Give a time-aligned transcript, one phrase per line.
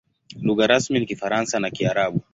[0.41, 2.21] Lugha rasmi ni Kifaransa na Kiarabu.